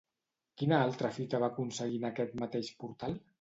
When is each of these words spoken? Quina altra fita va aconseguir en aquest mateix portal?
Quina 0.61 0.79
altra 0.85 1.11
fita 1.17 1.41
va 1.43 1.49
aconseguir 1.53 2.01
en 2.01 2.09
aquest 2.11 2.35
mateix 2.41 2.73
portal? 2.87 3.17